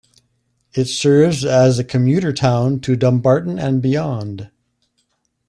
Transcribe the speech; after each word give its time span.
It 0.73 0.85
serves 0.85 1.45
as 1.45 1.77
a 1.77 1.83
commuter 1.83 2.33
town 2.33 2.79
to 2.79 2.95
Dumbarton 2.95 3.59
and 3.59 3.83
beyond. 3.83 4.49